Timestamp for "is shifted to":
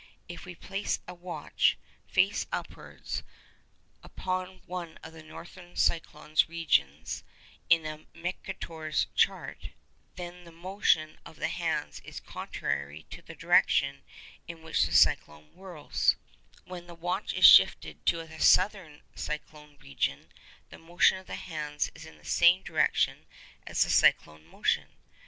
17.35-18.21